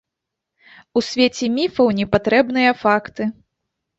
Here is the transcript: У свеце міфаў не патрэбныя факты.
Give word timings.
У 1.01 1.01
свеце 1.09 1.49
міфаў 1.57 1.87
не 1.99 2.07
патрэбныя 2.15 2.71
факты. 2.83 3.23